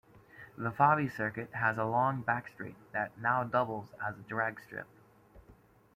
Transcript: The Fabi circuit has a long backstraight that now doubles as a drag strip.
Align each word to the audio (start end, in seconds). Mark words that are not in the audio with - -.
The 0.57 0.71
Fabi 0.71 1.11
circuit 1.15 1.53
has 1.53 1.77
a 1.77 1.83
long 1.85 2.23
backstraight 2.23 2.73
that 2.91 3.15
now 3.19 3.43
doubles 3.43 3.93
as 4.03 4.17
a 4.17 4.23
drag 4.23 4.59
strip. 4.59 4.87